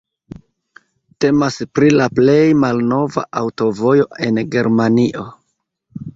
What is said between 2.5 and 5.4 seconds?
malnova aŭtovojo en Germanio.